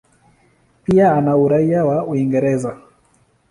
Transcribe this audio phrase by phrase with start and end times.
[0.83, 2.77] Pia ana uraia wa Uingereza.